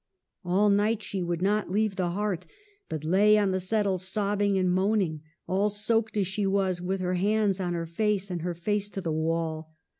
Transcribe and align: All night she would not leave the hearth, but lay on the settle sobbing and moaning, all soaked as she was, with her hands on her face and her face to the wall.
All 0.43 0.71
night 0.71 1.03
she 1.03 1.21
would 1.21 1.43
not 1.43 1.69
leave 1.69 1.95
the 1.95 2.09
hearth, 2.09 2.47
but 2.89 3.03
lay 3.03 3.37
on 3.37 3.51
the 3.51 3.59
settle 3.59 3.99
sobbing 3.99 4.57
and 4.57 4.73
moaning, 4.73 5.21
all 5.45 5.69
soaked 5.69 6.17
as 6.17 6.25
she 6.25 6.47
was, 6.47 6.81
with 6.81 7.01
her 7.01 7.13
hands 7.13 7.59
on 7.59 7.75
her 7.75 7.85
face 7.85 8.31
and 8.31 8.41
her 8.41 8.55
face 8.55 8.89
to 8.89 9.01
the 9.01 9.11
wall. 9.11 9.75